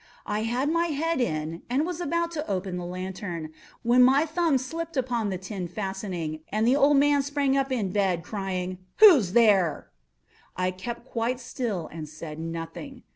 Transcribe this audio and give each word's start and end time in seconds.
I 0.25 0.39
had 0.49 0.67
my 0.67 0.87
head 0.87 1.21
in, 1.21 1.61
and 1.69 1.85
was 1.85 2.01
about 2.01 2.31
to 2.31 2.49
open 2.49 2.77
the 2.77 2.85
lantern, 2.85 3.53
when 3.83 4.01
my 4.01 4.25
thumb 4.25 4.57
slipped 4.57 4.97
upon 4.97 5.29
the 5.29 5.37
tin 5.37 5.67
fastening, 5.67 6.39
and 6.51 6.65
the 6.65 6.75
old 6.75 6.97
man 6.97 7.21
sprang 7.21 7.55
up 7.55 7.71
in 7.71 7.91
bed, 7.91 8.23
crying 8.23 8.79
out—"Who's 8.99 9.33
there?" 9.33 9.91
I 10.57 10.71
kept 10.71 11.05
quite 11.05 11.39
still 11.39 11.85
and 11.93 12.09
said 12.09 12.39
nothing. 12.39 13.03